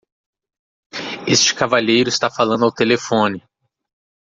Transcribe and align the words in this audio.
Este 1.27 1.53
cavalheiro 1.53 2.09
está 2.09 2.27
falando 2.27 2.65
ao 2.65 2.71
telefone 2.73 3.47